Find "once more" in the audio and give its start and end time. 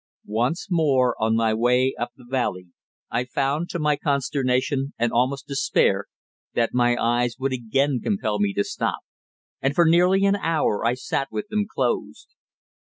0.25-1.15